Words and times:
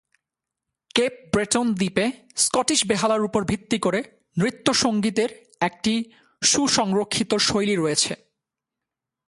Cape 0.95 1.13
Breton 1.33 1.65
দ্বীপে 1.73 2.05
Scottish 2.35 2.79
বেহালার 2.87 3.21
উপর 3.23 3.41
ভিত্তি 3.43 3.77
করে 3.79 3.99
নৃত্য 4.37 4.67
সংগীতের 4.73 5.29
একটি 5.61 5.93
সুসংরক্ষিত 6.41 7.31
শৈলী 7.37 7.75
রয়েছে। 7.75 8.13